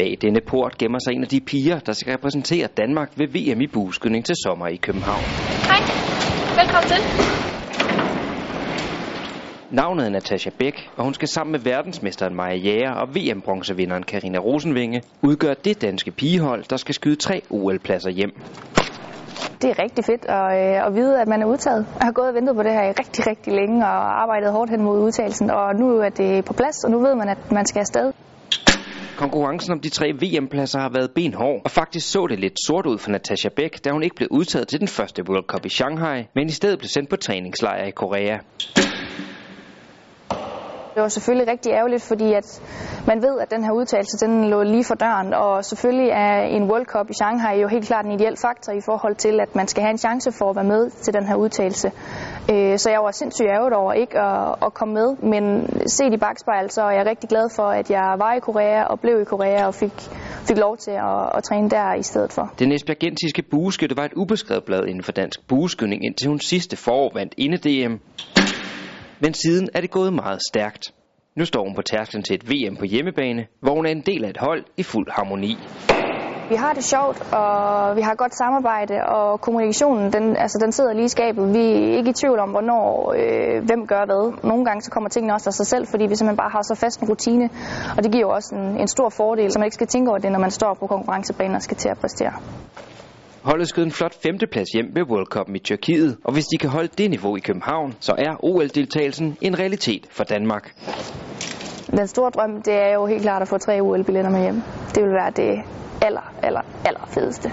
[0.00, 3.60] Bag denne port gemmer sig en af de piger, der skal repræsentere Danmark ved VM
[3.60, 5.24] i bueskydning til sommer i København.
[5.70, 5.80] Hej,
[6.60, 7.00] velkommen til.
[9.70, 14.38] Navnet er Natasha Bæk, og hun skal sammen med verdensmesteren Maja Jæger og VM-bronzevinderen Karina
[14.38, 18.32] Rosenvinge udgøre det danske pigehold, der skal skyde tre OL-pladser hjem.
[19.62, 21.86] Det er rigtig fedt at, øh, at vide, at man er udtaget.
[21.98, 24.70] Jeg har gået og ventet på det her i rigtig, rigtig længe og arbejdet hårdt
[24.70, 27.66] hen mod udtagelsen, og nu er det på plads, og nu ved man, at man
[27.66, 28.12] skal afsted.
[29.20, 32.98] Konkurrencen om de tre VM-pladser har været benhård, og faktisk så det lidt sort ud
[32.98, 36.26] for Natasha Bæk, da hun ikke blev udtaget til den første World Cup i Shanghai,
[36.34, 38.38] men i stedet blev sendt på træningslejr i Korea.
[40.94, 42.62] Det var selvfølgelig rigtig ærgerligt, fordi at
[43.06, 46.70] man ved, at den her udtalelse den lå lige for døren, og selvfølgelig er en
[46.70, 49.68] World Cup i Shanghai jo helt klart en ideel faktor i forhold til, at man
[49.68, 51.92] skal have en chance for at være med til den her udtalelse.
[52.52, 55.44] Øh, så jeg var sindssygt ærget over ikke at, at komme med, men
[55.88, 59.00] set i bagspejl, så er jeg rigtig glad for, at jeg var i Korea og
[59.00, 59.96] blev i Korea og fik,
[60.48, 62.54] fik lov til at, at træne der i stedet for.
[62.58, 67.10] Den esbjergensiske bueskytte var et ubeskrevet blad inden for dansk bueskydning, indtil hun sidste forår
[67.14, 67.94] vandt inde-DM.
[69.20, 70.94] Men siden er det gået meget stærkt.
[71.36, 74.24] Nu står hun på tærsklen til et VM på hjemmebane, hvor hun er en del
[74.24, 75.56] af et hold i fuld harmoni.
[76.50, 80.92] Vi har det sjovt, og vi har godt samarbejde, og kommunikationen den, altså, den sidder
[80.92, 81.54] lige i skabet.
[81.54, 84.24] Vi er ikke i tvivl om, hvornår øh, hvem gør hvad.
[84.50, 86.74] Nogle gange så kommer tingene også af sig selv, fordi vi simpelthen bare har så
[86.74, 87.48] fast en rutine,
[87.96, 90.18] og det giver jo også en, en stor fordel, så man ikke skal tænke over
[90.18, 92.32] det, når man står på konkurrencebanen og skal til at præstere.
[93.42, 96.70] Holdet skød en flot femteplads hjem ved World Cup i Tyrkiet, og hvis de kan
[96.70, 100.74] holde det niveau i København, så er OL-deltagelsen en realitet for Danmark.
[101.90, 104.62] Den store drøm, det er jo helt klart at få tre OL-billetter med hjem.
[104.94, 105.52] Det vil være det
[106.00, 107.50] aller, aller, aller fedeste.